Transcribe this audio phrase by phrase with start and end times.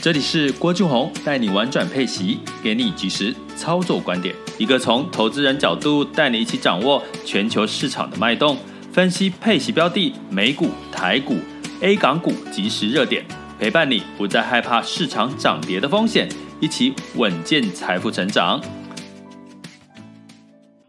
[0.00, 8.56] 这里是郭俊宏带你玩转配息，给你及时操作观点，一个从投资人角度带你一起掌握全球市场的脉动，
[8.92, 11.34] 分析配息标的、美股、台股、
[11.80, 13.24] A 港股即时热点，
[13.58, 16.28] 陪伴你不再害怕市场涨跌的风险，
[16.60, 18.62] 一起稳健财富成长。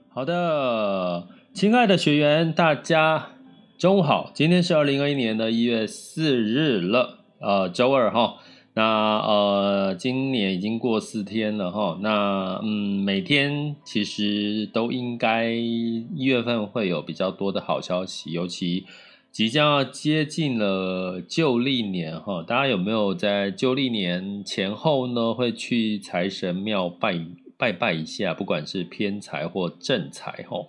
[0.09, 3.29] 好的，亲爱的学员，大家
[3.79, 8.35] 中午好，今天是二零二一年的一月四日了，呃，周二哈。
[8.79, 11.99] 那呃，今年已经过四天了哈。
[12.01, 18.85] 那嗯，每天其实都应该一月份会有比较多的好消息，尤其
[19.33, 22.41] 即将要接近了旧历年哈。
[22.41, 27.19] 大家有没有在旧历年前后呢，会去财神庙拜
[27.57, 28.33] 拜拜一下？
[28.33, 30.65] 不管是偏财或正财哈。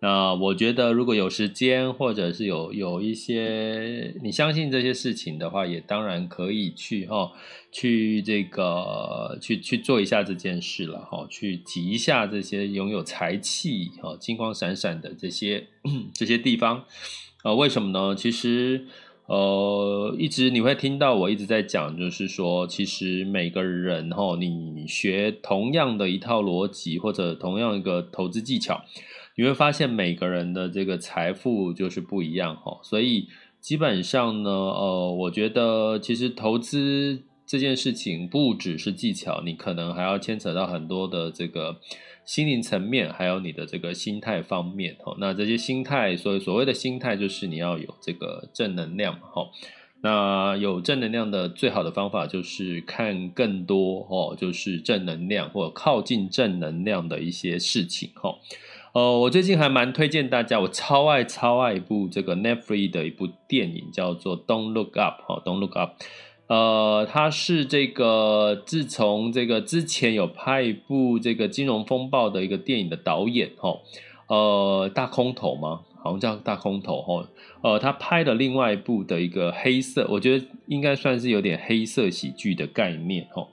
[0.00, 7.32] 那我觉得，如果有时间，或者是有有一些你相信这些事情的话，也当然可以去哈，
[7.72, 15.66] 去这个去去做一下这件事了哈，去挤一下这些拥有财气哈、金光闪闪的这些
[16.14, 16.84] 这些地方
[17.42, 17.52] 啊？
[17.54, 18.14] 为什么呢？
[18.14, 18.86] 其实
[19.26, 28.84] 呃，一直你会听到我一直在讲，就是说，其实每个人哈，你学同样的一套逻辑，或者同样一个投资技巧。
[29.38, 33.28] 你会发现每个人的这个财富就是不一样哈，所以
[33.60, 41.76] 基本上呢，呃，我觉得其实投资这件事情不只是技巧，你可能还要牵扯到很多的这个
[42.24, 45.16] 心灵层面，还有你的这个心态方面哈。
[45.20, 49.46] 那这些心态，所以所谓的心态就是你要有这个正能量哈。
[50.00, 58.34] 那有正能量的最好的方法就是看更多哦，就是正能量或者靠近正能量的一些事情哈。
[58.98, 65.92] 呃，我最近还蛮推荐大家，我超爱超爱一部这个 Netflix 的一部电影，叫做《Don't Look Up》哈，《Don't Look Up》。
[66.48, 73.78] 呃，它是这个自从这个之前有拍一部这个金融风暴的一个电影的导演哈，
[74.26, 75.82] 呃，大空头吗？
[76.02, 77.28] 好像叫大空头哈。
[77.62, 83.46] 呃，他拍了另外一部的一个黑色，我觉得应该算是有点黑色喜剧的概念哈。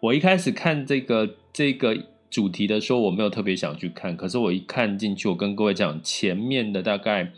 [0.00, 1.96] 我一开始看这个这个。
[2.30, 7.32] 主题的时候我没有特别想去看，可是我一看进去，我跟各位讲前面的大概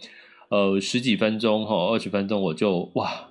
[0.50, 3.30] 呃十几分钟哈，二十分钟我就哇，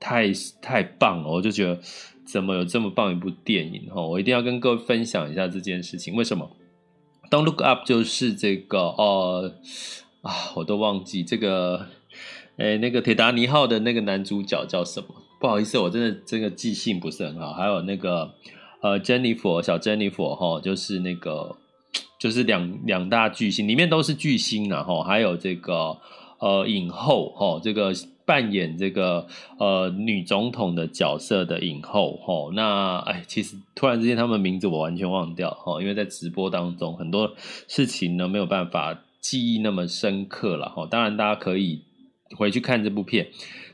[0.00, 1.78] 太太棒了，我就觉得
[2.24, 6.14] 怎么有这么棒一部电影哈，我一定要跟各位分享一下这件事情。
[6.14, 6.50] 为什么
[7.30, 9.54] ？Don't Look Up 就是这个呃
[10.22, 11.88] 啊，我都忘记这个
[12.56, 15.08] 诶那个铁达尼号的那个男主角叫什么？
[15.38, 17.52] 不好意思，我真的这个记性不是很好。
[17.52, 18.34] 还有那个。
[18.86, 21.56] 呃，珍妮佛小珍妮佛哈，就是那个，
[22.20, 25.98] 就是两两大巨星，里面都是巨星，然后还有这个
[26.38, 27.92] 呃影后哈，这个
[28.24, 29.26] 扮演这个
[29.58, 32.52] 呃女总统的角色的影后哈。
[32.54, 37.34] 那哎，其实突然之间他们名字我完全忘掉哈，因为在直播当中很多
[37.66, 40.86] 事情呢没有办法记忆那么深刻了哈。
[40.88, 41.82] 当然大家可以
[42.36, 43.26] 回去看这部片。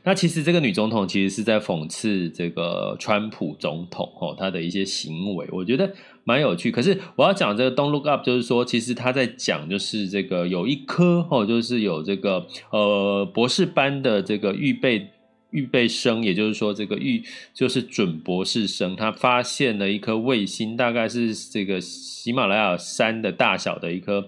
[0.05, 5.93] 那其实这个女总统其实是在讽刺这个川普总统哦，他的一些行为，我觉得
[6.25, 6.69] 蛮有趣。
[6.69, 15.07] 可是我要讲这个 Don't Look Up，就是说，其实他在讲就是这个有一颗哦，就是有这个呃博士班的这个预备
[15.51, 24.27] 预备生，也就是说这个预就是准博士生，他发现了一颗卫星，大概是这个喜马拉雅山的大小的一颗。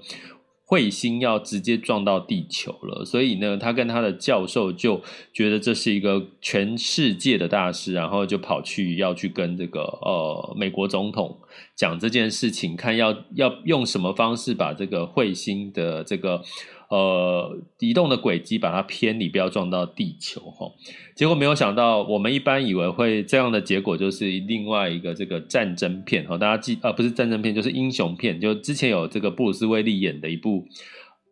[0.68, 11.38] 彗星要直接撞到地球了，所以呢，他跟他的教授就觉得这是一个全世界的大事，然后就跑去要去跟这个呃美国总统
[11.76, 16.42] 讲这件事情，看要要用什么方式把这个彗星的这个。
[16.90, 20.72] 呃，移动的轨迹把它偏离，不要撞到地球哈。
[21.16, 26.38] 结果没有想到，我们一般以为会这样的结果，就是另外一个这个战争片哈。
[26.38, 28.40] 大家记啊，不是战争片，就是英雄片。
[28.40, 30.68] 就之前有这个布鲁斯威利演的一部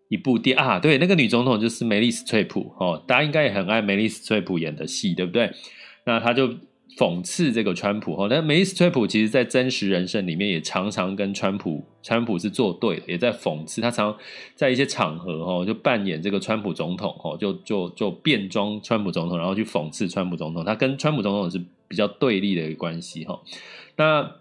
[0.09, 3.03] 一部电啊，对，那个女总统就是梅丽史翠普哦。
[3.07, 5.51] 大家应该也很爱梅丽史翠普演的戏，对不对？
[6.05, 6.50] 那他就
[6.97, 14.15] 讽刺这个川普哈，但梅斯崔普其实在真实人生里面也常常跟川普，川普是作对的，也在讽刺他，常
[14.55, 23.39] 在一些场合哈就扮演这个川普总统哈，就就就变装川普总统，然后去讽刺川普总统，他跟川普总统是比较对立的一个关系哈。
[23.95, 24.31] 那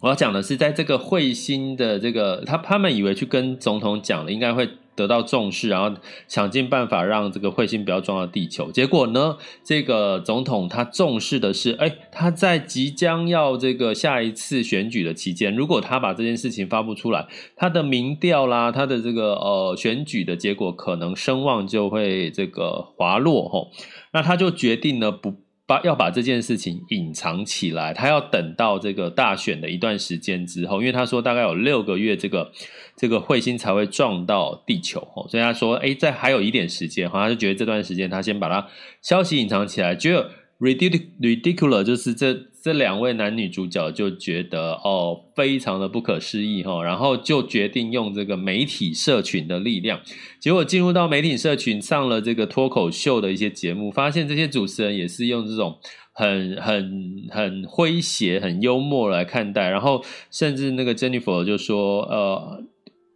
[0.00, 4.68] 我要讲的是，在这个彗星的这个他他们以为去跟总统讲了，应该会。
[4.94, 5.98] 得到重视，然后
[6.28, 8.70] 想尽办法让这个彗星不要撞到地球。
[8.70, 23.70] 结果呢，这个总统他重视的是，哎，他在即将要这个下一次选举的期间，如果他把这件事情发布出来，他的民调啦，他的这个呃选举的结果可能声望就会这个滑落吼。
[24.12, 25.34] 那他就决定呢不。
[25.72, 32.52] 把要把这件事情隐藏起来，他要等到这个大选的一段时间之后，因为他说大概有六个月，这个
[32.96, 38.66] 这个彗星才会撞到地球哦，所以他说，哎，在还有一点时间，好，像就觉得这段时间他先把它
[39.00, 40.26] 消息隐藏起来，就。
[40.62, 42.32] Ridiculous 就是这
[42.62, 50.00] 这两位男女主角就觉得哦，非常的不可思议哈，然后就决定用这个媒体社群的力量，
[50.38, 55.76] 结果进入到媒体社群上了这个脱口秀的一些节目，发现这些主持人也是用这种
[56.12, 62.61] 很很很诙谐、很幽默来看待，然后甚至那个 Jennifer 就说呃。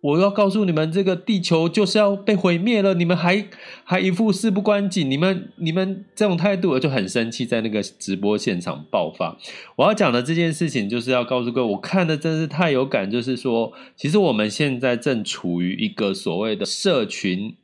[0.06, 3.48] 我要告诉你们，这个地球就是要被毁灭了，你们还
[3.82, 9.36] 还一副事不关己，你们你们这种态度，我就很生气，在那个直播现场爆发。
[9.74, 17.56] 我要讲的这件事情，就是要告诉各位，我看的真是太有感，就是说，其实我们现在正处于一个所谓的社群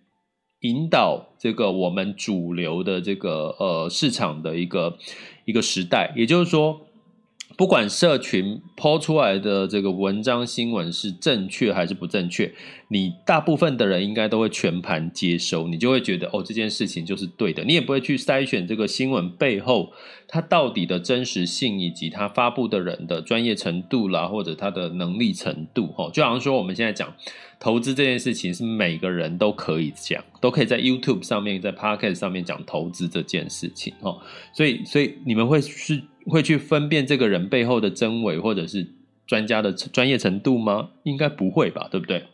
[0.62, 4.98] 引导这个我们主流的这个呃市场的一个
[5.44, 6.80] 一个时代，也就是说。
[7.62, 12.52] 不管社群抛出来的这个文章新闻是正确还是不正确，
[12.88, 19.92] 你大部分的人应该都会全盘接收，你就会觉得哦，这件事情就是对的，你也不会去筛选这个新闻背后
[20.26, 25.94] 它到底的真实性以及它发布的人的专业程度啦，或者他的能力程度。
[25.96, 27.14] 哦，就好像说我们现在讲
[27.60, 33.94] 投资这件事情，是每个人都可以讲，都可以在 YouTube 上面，在 Podcast 上面讲投资这件事情。
[34.00, 34.20] 哦，
[34.52, 36.02] 所以所以你们会是。
[36.26, 38.88] 会去分辨这个人背后的真伪，或者是
[39.26, 40.90] 专家的专业程度吗？
[41.04, 42.24] 应该不会吧，对不对？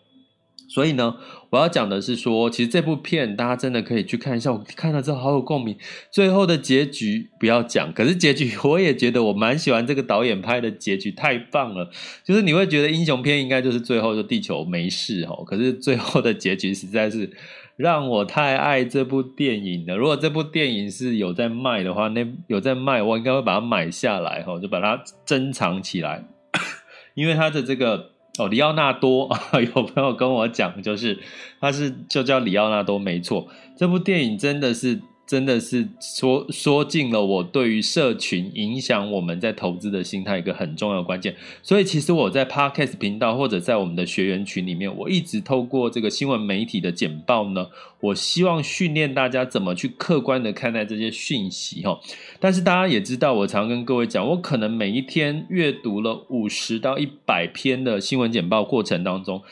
[0.69, 1.17] 所以呢，
[1.49, 5.75] 我要讲的是说，其实这部片大家真的可以去看一下，我看了之后好有共鸣。
[6.11, 11.91] 最后的结局不要讲，可是结局我也觉得我蛮喜欢这个导演拍的结局，太棒了。
[12.23, 17.31] 就是你会觉得英雄片应该就是最后就地球没事哦，可是最后的结局实在是。
[17.79, 19.97] 让我太爱这部电影了。
[19.97, 26.25] 如果这部电影是有在卖的话，那有在卖，我应该会把它买下来，哈，就把它珍藏起来。
[27.15, 29.31] 因为他的这个哦，里奥纳多，
[29.75, 31.19] 有朋友跟我讲，就是
[31.61, 33.49] 他是就叫里奥纳多，没错。
[33.77, 35.01] 这部电影真的是。
[35.29, 41.37] 真的是说说尽了我对于社群影响我们在投资的心态一个很重要的关键。
[41.63, 47.67] 所以其实我在 Podcast 频道或者在我们的学员群里面，我一直透过这个新闻媒体的简报呢，
[48.01, 52.01] 我希望训练大家怎么去客观的看待这些讯息哈。
[52.41, 59.43] 但是大家也知道，我常跟各位讲，我可能每一天阅读了五十到一百篇的新闻简报过程当中，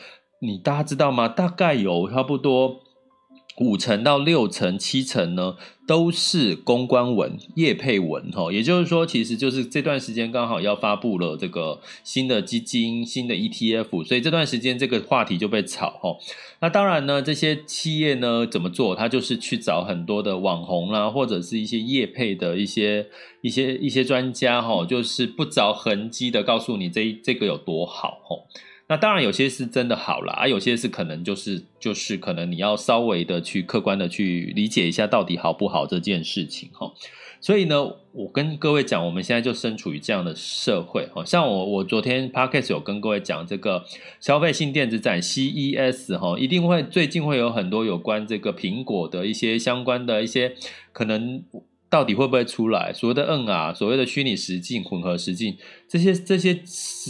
[0.41, 1.27] 你大家知道吗？
[1.27, 2.86] 大概有差不多。
[3.59, 5.55] 五成到六成、七成呢，
[5.87, 16.15] 都是公关文、业配文，哈，也就是说，其实就是这段时间刚好要发布了这个新的基金、新的 ETF，所以这段时间这个话题就被炒，哈。
[16.59, 18.95] 那当然呢，这些企业呢怎么做？
[18.95, 23.07] 他就是去找很多的网红啦，或者是一些业配的一些、
[23.41, 28.37] 一些、一些专家，哈，就是不着痕迹的告诉你这这个有多好，哈。
[28.89, 36.93] 那当然，有些是真的好啦，啊，有些是可能就是就是可能你要稍微的去客观的去理解一下到底好不好这件事情哈。
[37.41, 41.23] 所以呢，我跟各位讲，我们现在就身处于这样的社会哈。
[41.25, 43.83] 像我我昨天 Podcast 有跟各位讲这个
[44.19, 50.55] 消费性电子展 CES 哈，一定会最近会有很多有关这个苹果的一些相关的一些
[50.93, 51.43] 可能。
[51.89, 52.91] 到底会不会出来？
[52.91, 55.55] 所谓的 NR，所谓的虚拟实境、混合实境，
[55.87, 56.61] 这些这些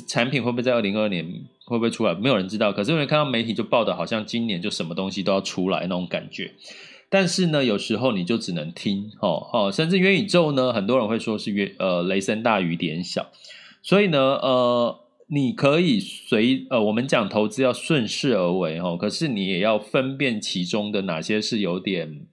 [0.07, 1.25] 产品会不会在二零二二年
[1.67, 2.15] 会不会出来？
[2.15, 2.74] 没有人知道。
[2.74, 6.53] 可是因为看到媒体就报道，好像今年就什么东西都要出来那种感觉。
[7.09, 13.27] 但是呢，有时候你就只能听哦哦，甚至元宇宙呢，很多人会说是月呃雷声大雨点小。
[13.83, 22.25] 所以呢，呃，你可以随呃我们讲投资要顺势而为哦，可是你也要分辨其中的哪些是有点。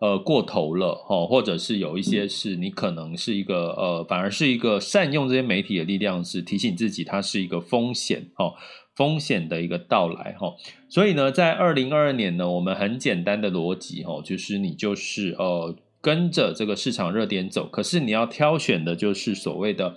[0.00, 8.54] 呃，过头了哈，或者是有一些是你可能是一个呃，反而是一个善用这些媒体的力量，是提醒自己它是一个风险哦，
[8.96, 10.54] 风险的一个到来哈。
[10.88, 19.94] 所以呢，在二零二二年呢，我们很简单的逻辑哈，就是你就是呃，跟着这个市场热点走，可是你要挑选的就是所谓的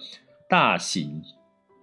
[0.50, 1.22] 大型。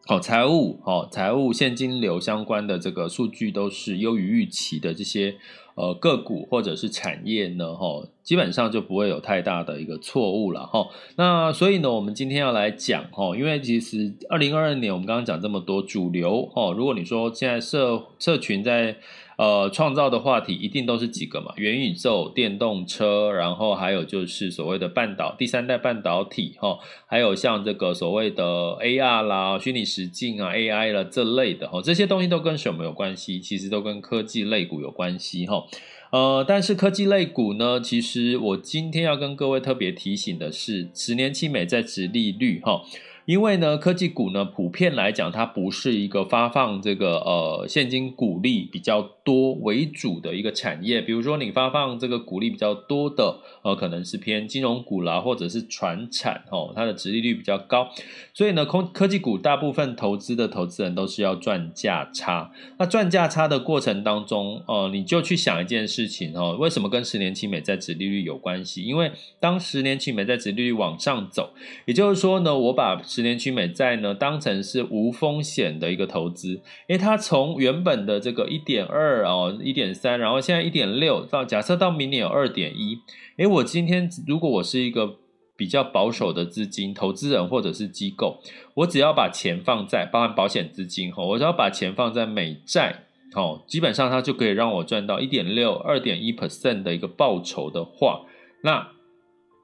[0.07, 5.37] 好，财务好，财务现金流相关的这个数据都是优于预期的这些
[5.75, 10.87] 呃个股或者是产业呢，哈，基本上就不会有太大的一个错误了，哈。
[11.17, 18.97] 那所以呢，我们今天要来讲，哈，因为其实二零二二年我们刚刚讲这么多主流，哦，如果你说现在社社群在。
[19.41, 33.41] 呃，创造的话题一定都是几个嘛，元宇宙、电动车，然后还有就是所谓的半导第三代半导体哈，还有像这个所谓的 AR 啦、虚拟实境啊、AI 啦这类的哈，这些东西都跟什么有关系？
[33.41, 35.65] 其实都跟科技类股有关系哈。
[36.11, 42.83] 呃，但是科技类股呢，其实我今天要跟各位特别提醒的是，十年期美债殖利率哈。
[43.27, 51.01] 因为呢，科技股呢，普遍来讲，它不是一个发放这个呃现金股利比较多为主的一个产业。
[51.01, 57.89] 比如说，你发放这个股利比较多的，呃，可能是偏金融股啦，或者是传产哦，它的殖利率比较高。
[58.33, 62.51] 所以呢，空科技股大部分投资的投资人都是要赚价差。
[62.79, 68.83] 那赚价差的过程当中，呃，你就去想一件事情哦，为什么跟十年期美债殖利率有关系？
[68.83, 71.51] 因为当十年期美债殖利率往上走，
[71.85, 82.97] 也就是说呢，我把十十年期美债呢，当成是无风险的一个投资，因为它从原本的这个一点二哦，一点三，然后现在一点六，到假设到明年有二点一，
[83.37, 85.17] 诶，我今天如果我是一个
[85.55, 88.41] 比较保守的资金投资人或者是机构，
[88.77, 93.05] 我只要把钱放在包含保险资金哈，我只要把钱放在美债，
[93.37, 98.23] 哦，基本上它就可以让我赚到一点六、二点一 percent 的一个报酬的话，
[98.65, 98.89] 那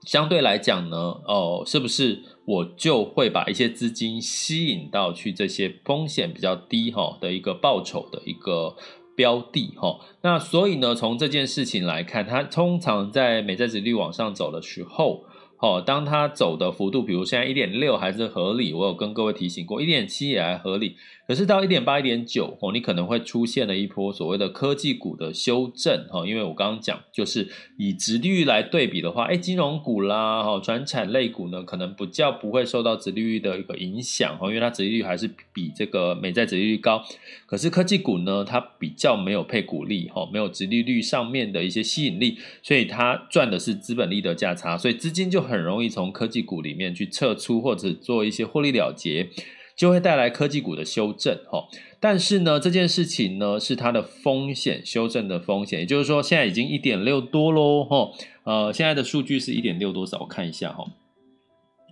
[0.02, 0.96] 相对来讲呢，
[1.26, 2.22] 哦，是不是？
[2.46, 8.74] 我就会把一些资金吸引到去这些风险比较低哈的一个报酬的一个
[9.14, 9.98] 标的哈。
[10.22, 15.24] 那所以呢，从这件事情来看，它通常在美债值率往上走的时候。
[15.58, 20.96] 哦，当它走的幅度，比如现在一点六还是合理，我有跟各位提醒过，一点七也还合理。
[21.26, 37.02] 可是到一点八、一点九，哦，你可能会出现了一波所谓的科技股的修正，哈，因为我刚刚讲，就是以殖利率来对比的话，哎，金融股啦，哈，转产类股呢，可能比较不会受到殖利率的一个影响，哈，因为它殖利率还是比这个美债殖利率高。
[37.46, 49.28] 可是科技股呢，它比较没有配股利，哈，没有殖利率上面的一些吸引力，所以它赚的是资本利的价差，所以资金就很容易从科技股里面去撤出，或者做一些获利了结，
[49.76, 51.68] 就会带来科技股的修正哈。
[52.00, 58.10] 但是呢，这件事情呢是它的风险修正的风险，也就是说，现在已经一点六多喽哈。
[58.44, 60.18] 呃，现在的数据是一点六多少？
[60.20, 60.84] 我看一下哈。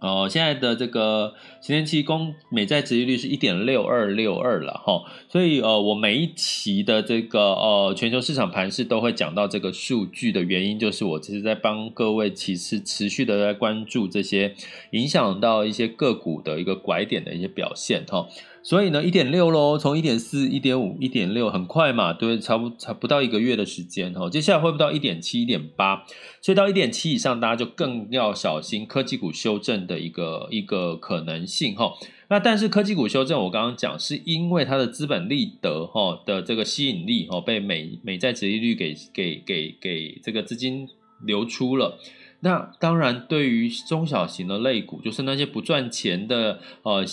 [0.04, 1.32] 哦，现在的这个
[1.62, 14.54] 十年期公美债殖利率是一点六二六二了哈，所以呃，我每一期的这个呃全球市场盘势都会讲到这个数据的原因，就是我其实在帮各位其实持续的在关注这些
[14.90, 18.28] 影响到一些个股的一个拐点的一些表现哈。
[18.64, 24.30] 所以呢，一点六喽，从一点四、一点五、一点六，很快嘛，对，差不差不到一个月的时间哈。
[24.30, 26.06] 接下来会不到一点七、一点八？
[26.40, 31.92] 所以到一点七以上，大家就更要小心科技股修正的一个一个可能性哈。
[32.30, 40.88] 那但是科技股修正，我刚刚讲是因为它的资本利得哈的这个吸引力哈被美美债殖利率给给给给这个资金
[41.23, 41.99] 流出了。
[42.40, 47.04] 那当然，对于中小型的类股，就是那些不赚钱的呃。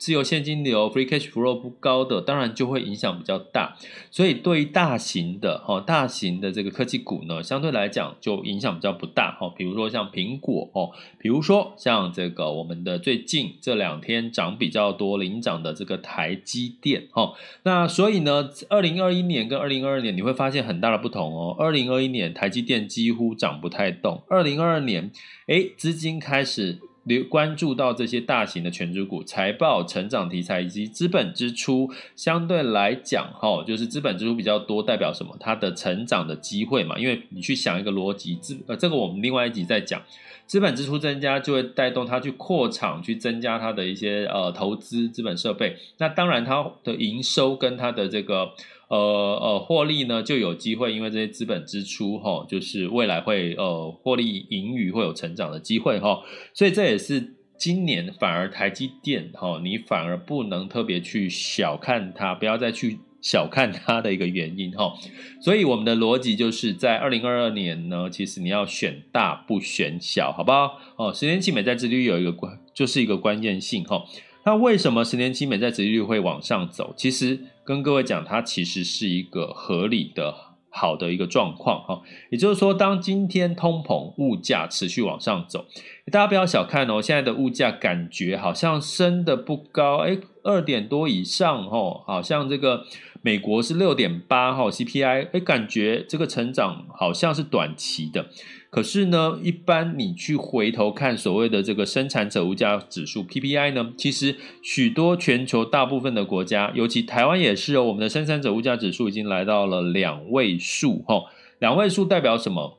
[0.00, 3.76] 自由现金流 （free cash flow） 不高的，当然就会影响比较大。
[4.10, 9.52] 所以对于大型的哈，大型的这个科技股呢，相对来讲就影响比较不大哈。
[9.54, 17.34] 比如说像苹果哦，比如说像这个我们的最近这两天涨比较多领涨的这个台积电哈。
[17.64, 21.54] 那所以呢，二零二一年跟二零二二年你会发现很大的不同哦。
[21.58, 25.10] 二零二一年台积电几乎涨不太动，二零二二年
[25.48, 26.78] 诶，资金开始。
[27.04, 35.36] 留关注到这些大型的权值股财报成长题材以及资本支出，相对来讲，哈，就是资本支出比较多，代表什么？
[35.40, 36.98] 它的成长的机会嘛。
[36.98, 40.02] 因为你去想一个逻辑，资呃，这个我们另外一集再讲，
[40.46, 45.76] 资本支出增加就会带动它去扩厂，去增加它的一些呃投资资本设备。
[45.98, 48.52] 那当然，它的营收跟它的这个。
[48.90, 48.96] 呃
[49.40, 56.18] 呃，获利呢就有机会，因为这些资本支出哈，就是未来会呃获利盈余会有成长的机会哈，
[56.52, 64.92] 所以这也是今年反而台积电哈，你反而不能特别去小看它，不要再去小看它的一个原因哈。
[65.40, 70.80] 所以我们的逻辑就是在二零二二年呢，其实你要选大不选小，好不好？
[70.96, 74.04] 哦，十年期美债殖利有一个关，就是一个关键性哈。
[74.44, 76.94] 那为什么十年期美债殖利率会往上走？
[76.96, 80.34] 其实跟各位讲，它其实是一个合理的
[80.70, 82.02] 好的一个状况哈。
[82.30, 85.66] 也就是说，当今天通膨物价持续往上走，
[86.10, 92.84] 大家不要小看哦，现在的物价感觉好像升得不高，哎，二点多以上哦，好像这个。
[93.22, 98.26] 美国是六点八哈 CPI，哎，感觉这个成长好像是短期的。
[98.70, 111.24] 可是呢，一般你去回头看所谓的这个生产者物价指数 PPI 呢，其实许多全球大部分的国家，尤其台湾也是哦，我们的生产者物价指数已经来到了两位数哈。
[111.58, 112.78] 两位数代表什么？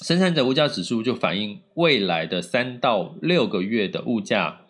[0.00, 4.65] 生产者物价指数就反映未来的三到六个月的物价。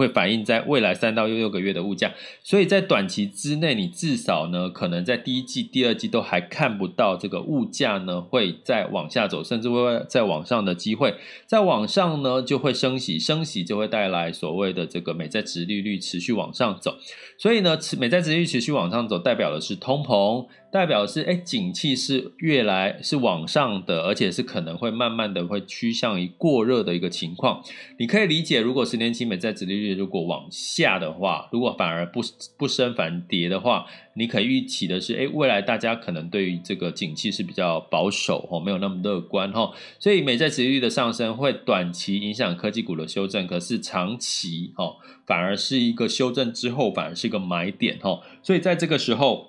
[0.00, 2.10] 会反映在未来三到六个月的物价，
[2.42, 11.14] 所以在短期之内，你至少呢，可能在第一季、第二季都还看不到这个物价呢会再往下走，甚至会再往上的机会。
[11.44, 16.96] 再往上呢，就会升息，升息就会带来所谓的这个美债值利率持续往上走。
[17.40, 20.46] 所以呢，美债殖利率持续往上走，代表的是通膨。
[20.70, 27.60] 代表是哎，景气是越来是往上的，而且是可能会慢慢的会趋向于过热的一个情况。
[27.98, 32.20] 你可以理解，如果十年期美债值利率如果往下的话，如果反而不
[32.58, 39.72] 不升反跌的话，你可以预期的是，哎，未来大家可能对于这个景气是比较保守哦，没有那么乐观哈。
[39.98, 48.20] 所以美债殖利率的上升会短期影响科技股的修正，可是长期哦，反而是一个修正之后反而是一个买点哈。
[48.42, 49.48] 所以在这个时候。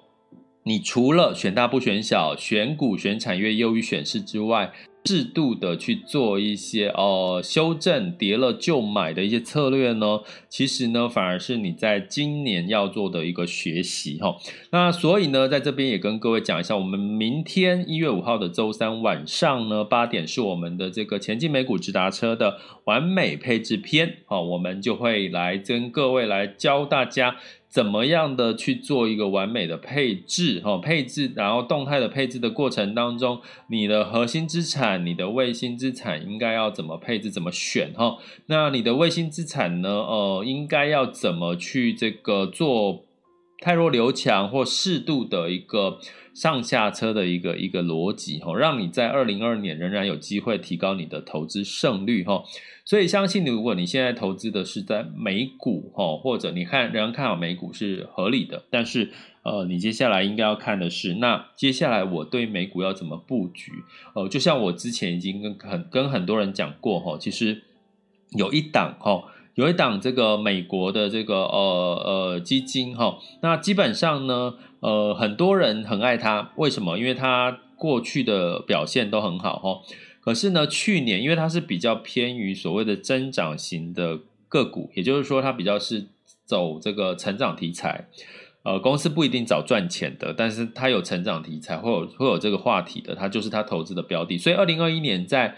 [0.63, 4.71] 你除了选大不选小，选股选产业优于选市之外，
[5.03, 14.37] 适度的去做一些呃修正跌了就买的一些策略呢，其实呢反而是你在今年要做的一个学习哈。
[14.71, 27.37] 那所以呢，在这边也跟各位讲一下，我们明天一月五号的周三晚上呢八点是我们的这个前进美股直达车的完美配置篇啊，我们就会来跟各位来教大家。
[27.71, 30.59] 怎么样的去做一个完美的配置？
[30.59, 37.93] 哈，配置，然后动态的配置的过程当中，你的核心资产、你的卫星资产应该要怎么配置、怎么选？
[37.93, 39.89] 哈，那你的卫星资产呢？
[39.89, 43.05] 呃，应该要怎么去这个做
[43.61, 45.97] 太弱留强或适度的一个
[46.33, 48.39] 上下车的一个一个逻辑？
[48.39, 52.23] 哈，让你在二零二二年仍然有机会提高你的投资胜率？
[52.23, 52.43] 哈。
[52.83, 59.11] 所以相信你，如果你现在投资的是在美股哈，或者你看仍然看好美股是合理的，但是
[59.43, 63.71] 呃，你接下来应该要看的是，那接下来我对美股要怎么布局？
[64.15, 67.61] 呃，就像我之前已经跟很跟很多人讲过哈，其实
[68.31, 69.23] 有一档哈，
[69.55, 76.97] 有一档这个美国的这个呃呃基金哈，那基本上呢，呃，很多人很爱它，为什么？
[76.97, 79.81] 因为它过去的表现都很好哈。
[80.21, 86.07] 可是呢，去年因为它是比较偏于所谓的增长型的个股，也就是说它比较是
[86.45, 88.07] 走这个成长题材，
[88.63, 94.37] 呃，公司不一定找赚钱的，但是它有成长题材，会有会有这个话题的，它就是它投资的标的。
[94.37, 95.55] 所以二零二一年在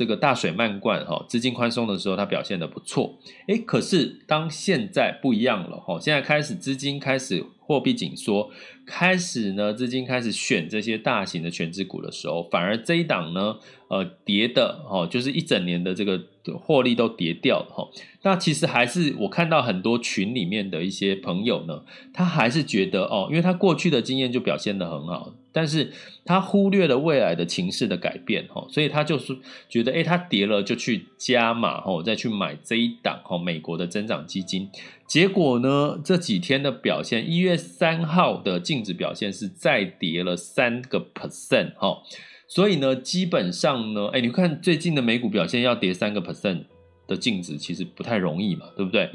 [0.00, 3.18] 这个大水漫灌哈，资金宽松的时候，它表现得不错。
[3.48, 8.50] 诶，可是当现在不一样了哈，现在开始资金开始货币紧缩，
[8.86, 13.56] 开始呢资金开始选这些大型的全值股的时候，反而这一档呢。
[13.90, 16.16] 呃，跌的哦，就是一整年的这个
[16.60, 17.88] 获利都跌掉了哈。
[18.22, 21.82] 那其实还是我看到很多群里面的一些朋友呢，
[22.12, 25.92] 他还是觉得哦，因为他过去的经验就表现得很好，但是
[26.24, 29.36] 他忽略了未来的情势的改变哈，所以他就是
[29.68, 34.68] 觉得，诶，他跌了就去加码哈，再去买这一档哈，美国的增长基金。
[35.06, 42.02] 结果呢，这几天的表现，一月三号的净值表现是再跌了三个 percent 哈。
[42.46, 46.64] 所以呢，基本上呢，哎，你看最近的美股表现要跌三个 percent
[47.06, 49.10] 的净值，其实不太容易嘛，对不对？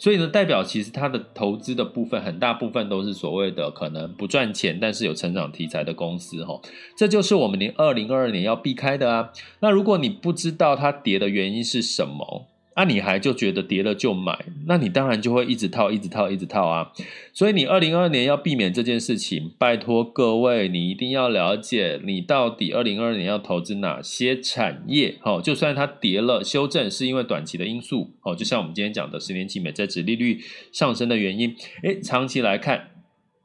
[0.00, 6.58] 所以呢，代表其实它的投资的部分很大部分都是所谓的可能不赚钱，但是有成长题材的公司哈，
[6.96, 9.30] 这就是我们年二零二二年要避开的啊。
[9.60, 12.46] 那如果你不知道它跌的原因是什么？
[12.80, 16.90] 那、你还就觉得跌了就买，那你当然就会一直套，一直套，一直套啊！
[17.34, 25.18] 所以你二零二二年要避免这件事情，拜托各位，你一定要了解你到底二零二二年要投资哪些产业。
[25.20, 28.12] 好，就算它跌了，修正是因为短期的因素。
[28.20, 30.40] 好，就像我们今天讲的十年期美债殖利率
[30.72, 31.54] 上升的原因。
[31.82, 32.92] 诶，长期来看，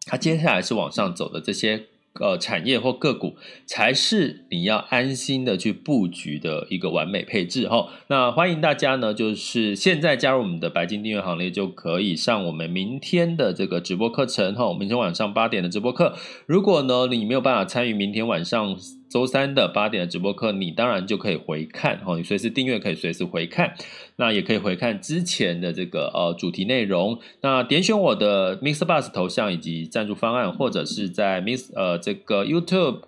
[0.05, 1.87] 它接下来是往上走的这些。
[2.19, 7.89] 呃，产业或个股才是你要安心的去布局的一个完美配置哈。
[8.07, 14.73] 那欢迎大家呢，就是现在加入我们的白金订阅行列，就可以上我们明天的这个直播课程哈。
[14.73, 18.77] 明天晚上八点的直播课，如果呢你没有办法参与明天晚上。
[19.07, 23.73] 周三的八点的直播课，你当然就可以回看哈，你随时订阅可以随时回看，
[24.17, 27.19] 那也可以回看之前的这个呃主题内容。
[27.41, 28.85] 那点选我的 Mr.
[28.85, 33.01] Bus 头像以及赞助方案，或者是在 Mix 呃这个 YouTube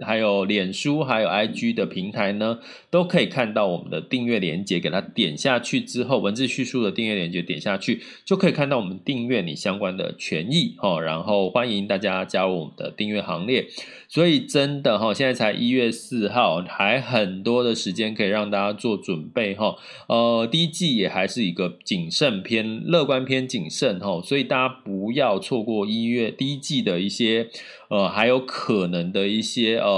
[0.00, 2.58] 还有脸书、还有 IG 的平台呢，
[2.90, 11.00] 都可以看到我们的订阅连接，给它点下去之后，文字叙述的订阅连接点下去，就可以看到我们订阅你相关的权益哈。
[11.00, 13.66] 然后欢迎大家加入我们的订阅行列。
[14.10, 19.76] 所以真的哈，现在才一月四号，还很多的时间可以让大家做准备哈。
[20.06, 27.50] 呃，第一季也还是一个谨慎偏乐观偏谨慎哈，所以大家不要错过一月第一季的一些
[27.88, 29.88] 呃还有可能的一些呃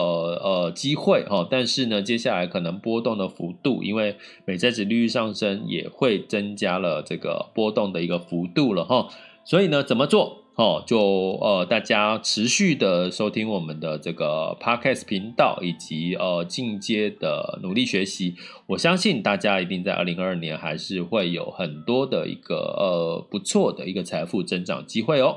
[0.43, 1.47] 呃机会哈。
[1.51, 9.09] 但是呢，接下来可能波动的幅度，因为美债殖利率上升，也会增加了这个波动的一个幅度了哈。
[9.45, 10.39] 所以呢，怎么做？
[10.57, 10.99] 哦，就
[11.41, 18.35] 呃，大家持续的收听我们的这个 Podcast 频道，以及呃进阶的努力学习，
[18.67, 25.37] 我相信大家一定在二零二二年还是会有很多的一个呃不错的一个财富增长机会哦。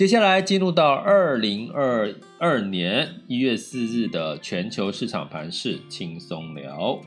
[0.00, 7.02] 接下来进入到二零二二年一月四日的全球市场盘势轻松聊。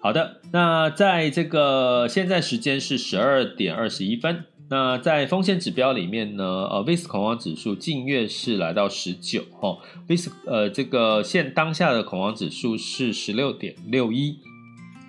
[0.00, 4.44] 好的，那在这个现在时间是十二点二十一分。
[4.70, 14.40] 那在风险指标里面呢，呃，VIX 恐慌指数近月是来到十九哈，VIX 呃这个现当下的恐慌指数是十六点六一，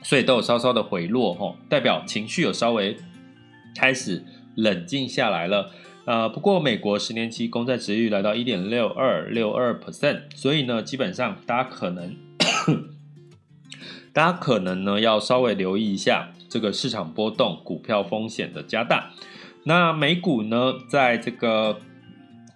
[0.03, 2.95] 所以都有稍稍的回落哈，代表情绪有稍微
[3.79, 4.23] 开始
[4.55, 5.71] 冷静下来了。
[6.05, 12.15] 呃，不过美国十年期公债殖利率来到一点六二六二 percent，所以呢，基本上大家可能。
[14.11, 19.11] 大家可能呢要稍微留意一下这个市场波动、股票风险的加大。
[19.63, 21.79] 那美股呢，在这个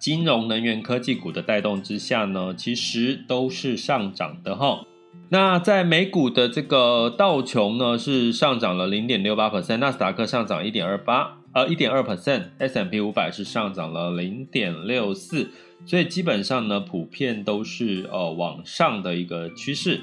[0.00, 4.84] 金融、能源、科技股的带动之下呢，其实都是上涨的哈。
[5.30, 15.50] 那在美股的这个道琼呢是上涨了零点六八 percent，纳斯达克上涨一点二八，呃一点二 percent，S M P 五百是上涨了零点六四，
[15.86, 20.02] 所以基本上呢普遍都是呃往上的一个趋势。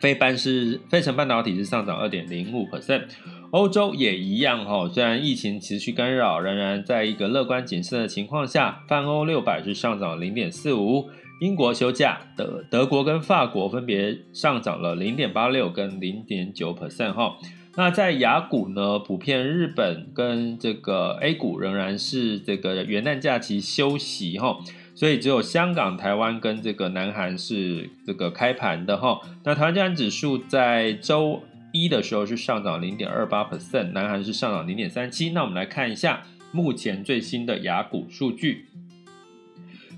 [0.00, 3.04] 非半是非城半导体是上涨二点零五 percent，
[3.52, 11.08] 欧洲也一样哈，虽然疫情持续干扰，仍然在一个乐观谨慎的情况下，泛欧六百是上涨零点四五，
[11.42, 17.36] 英国休假，德德国跟法国分别上涨了零点八六跟零点九 percent 哈。
[17.74, 24.56] 那在雅股呢，普遍日本跟这个 A 股仍然是这个元旦假期休息哈。
[24.94, 29.20] 所以只有香港、台湾跟这个南韩是这个开盘的哈。
[29.42, 35.30] 那台湾加指数在周一的时候是上涨零点二八 percent，南韩是上涨零点三七。
[35.30, 38.68] 那我们来看一下目前最新的雅股数据。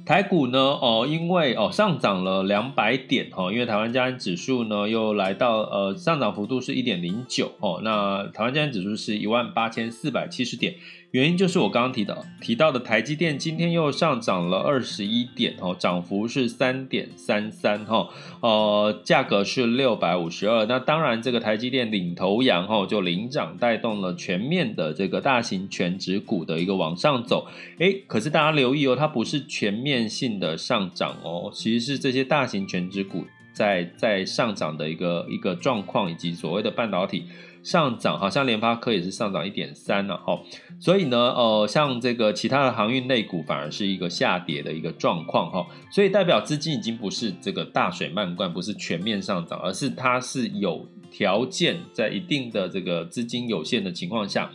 [0.06, 10.74] 台股呢，哦，因为哦上涨了两百点哈，因为台湾加权指数呢又来到呃上涨幅度是一点零九哦，那台湾加权指数是一万八千四百七十点。
[11.14, 18.08] 原因就是我刚刚提到提到的台积电今天又上涨了二十一点哦，涨幅是三点三三哈，
[18.40, 20.66] 呃，价格是六百五十二。
[20.66, 27.46] 那当然，这个台积电领头羊哈，就领涨带动了全面的这个大型全值股的一个往上走。
[27.78, 37.26] 诶，可是大家留意哦，它不是全面性的上涨哦，其实是这些大型全值股在在上涨的一个一个状况，以及所谓的半导体。
[37.64, 40.38] 上涨，好像联发科也是上涨一点三了哈，
[40.78, 54.50] 所以呢，呃，像这个其他的航运类股反而是一个下跌的一个状况哈，所以代表资金已经不是这个大水漫灌，不是全面上涨，而是它是有条件在一定的这个资金有限的情况下，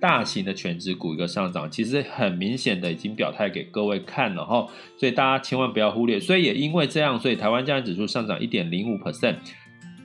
[0.00, 9.36] 大型的全值股一个上涨，其实很明显的已经表态给各位看了哈，所以大家千万不要忽略，所以也因为这样，所以台湾加权指数上涨一点零五 percent。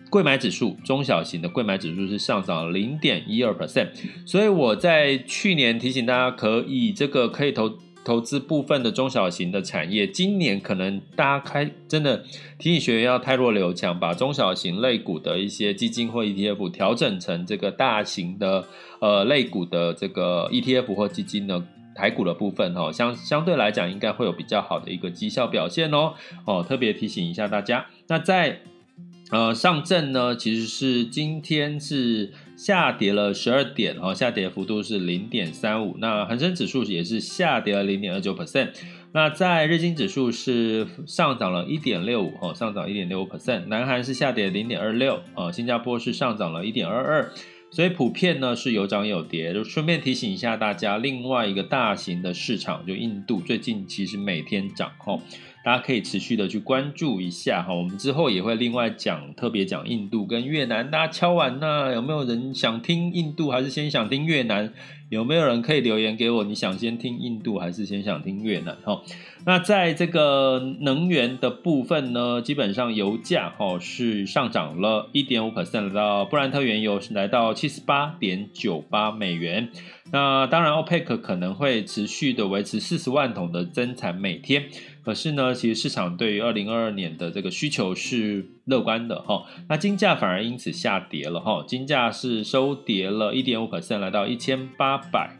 [0.10, 3.89] 柜买指数，中小型的柜买指数是上涨零点一二 percent，
[4.26, 12.24] 所以我在去年提醒大家，可以这个可以投投资部分的中小型的产业，今年可能大家开真的
[12.58, 18.65] 提醒学员要太弱留强，把中小型类股的一些基金或 ETF 调整成这个大型的
[19.00, 26.13] 呃类股的这个 ETF 或基金呢，台股的部分哈，相相对来讲应该会有比较好的一个绩效表现哦
[26.45, 28.62] 哦，特别提醒一下大家，那在。
[29.32, 35.96] 呃，上证呢，其实是今天是下跌了十二点，哦，下跌幅度是零点三五。
[36.00, 38.70] 那恒生指数也是下跌了零点二九 percent。
[39.12, 43.68] 那在日经指数是上涨了一点六五，哦，上涨一点六五 percent。
[43.68, 47.32] 南韩是下跌零点二六，哦，新加坡是上涨了一点二二。
[47.72, 49.54] 所以普遍呢是有涨有跌。
[49.54, 55.22] 就顺便提醒一下大家，另外一个大型的市场就印度，最近其实每天涨，哦。
[55.63, 57.74] 大家可以持续的去关注一下哈。
[57.74, 64.74] 我们之后也会另外讲，特别讲印度跟越南，大家敲完那，有没有人想听印度，还是先想听越南？
[65.10, 66.43] 有没有人可以留言给我？
[66.43, 68.78] 你想先听印度，还是先想听越南？
[68.84, 69.02] 哈，
[69.43, 79.69] 那在这个能源的部分呢，基本上油价哈是上涨了一点五 percent，来到布兰特原油是来到七十八点九八美元。
[80.12, 84.65] 那当然，OPEC 可能会持续的维持四十万桶的增产每天。
[85.10, 89.43] 可是呢，其实市场对于二零二二年的这个需求是乐观的哈。
[89.67, 95.36] 那金价反而因此下跌了哈，金价是收跌了一点五 percent，来到一千八百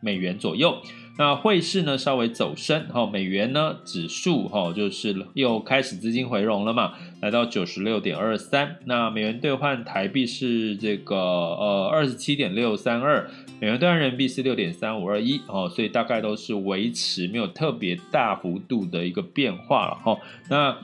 [0.00, 0.80] 美元左右。
[1.18, 8.76] 那汇市呢稍微走升哈，美元呢指数哈就是又开始资金回笼了嘛，来到九十六点二三。
[8.84, 13.28] 那美元兑换台币是这个呃二十七点六三二。
[13.60, 20.16] 美元兑换人民币是六点三五二一哦，所以大概都是维持没有特别大幅度的一个变化了哈。
[20.48, 20.78] 那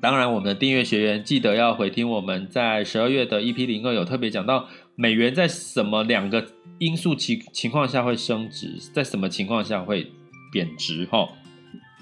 [0.00, 6.46] 当然，我们的订阅学员记得要回听我们在十二月的 EP 零二有特别讲到美元在什么两个
[6.78, 10.10] 因素情情况下会升值，在什么情况下会
[10.52, 11.28] 贬值哈。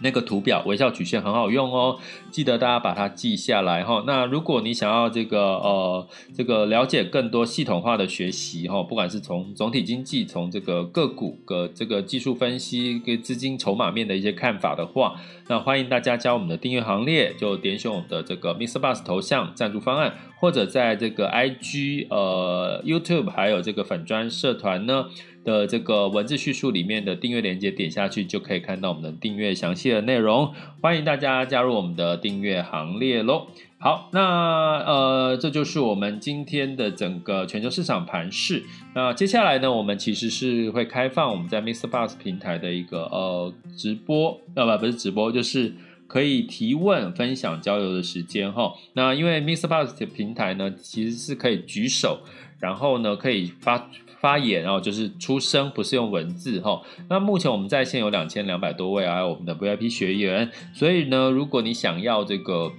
[0.03, 1.99] 那个图表微笑曲线很好用哦，
[2.31, 4.03] 记得大家把它记下来哈。
[4.07, 18.81] 那如果你想要这个呃这个了解更多系统化的学习哈，不管是从总体经济、从这个个股的这个技术分析跟资金筹码面的一些看法的话，那欢迎大家加我们的订阅行列，就点选我们的这个 Mr.
[18.81, 25.07] Bus 头像赞助方案，或者在这个 IG 呃 YouTube 还有这个粉专社团呢。
[25.43, 30.53] 的这个文字叙述里面的订阅链接点下去，就可以看到我们的订阅详细的内容。
[30.83, 33.47] 欢迎大家加入我们的订阅行列喽！
[33.79, 38.63] 好，那呃，这就是我们今天的整个全球市场盘势。
[38.95, 41.89] 那接下来呢，我们其实是会开放我们在 Mr.
[41.89, 45.75] Bus 平台的一个呃直播，呃不不是直播，就是
[46.11, 48.75] 可以提问、分享、交流的时间哈。
[48.95, 52.23] 那因为 MixerBox 的平台呢，其实是可以举手，
[52.59, 53.89] 然后呢可以发。
[54.21, 56.83] 发言，然后就是出声，不是用文字哈。
[57.09, 60.51] 那目前我们在线有两千两百多位，啊我们的 VIP 学员。
[60.75, 62.71] 所以呢，如果你想要这个，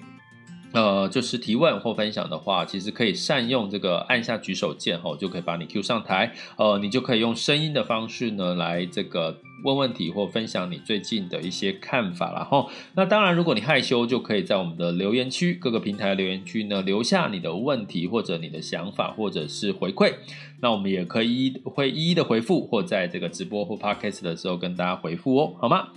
[0.72, 6.32] 呃，就是提问或分享的话，其实可以善用这个按下举手键哈，就可以把你 Q 上台。
[6.58, 9.36] 呃，你就可以用声音的方式呢来这个。
[9.64, 12.70] 问问题或分享你最近的一些看法啦齁。
[12.96, 20.14] 那当然，如果你害羞，就可以在我们的留言区，各个平台留言区呢留下你的问题或者你的想法或者是回馈。
[20.62, 25.88] 那我们也可以会一一的回复，或在这个直播或 podcast 的时候跟大家回复哦，好吗？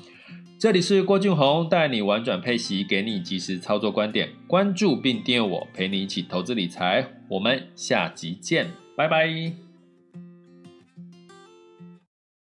[0.56, 7.06] 这里是郭俊宏带你玩转配息，给你及时操作观点，关注并订阅我，陪你一起投资理财。
[7.28, 9.63] 我们下集见，拜拜。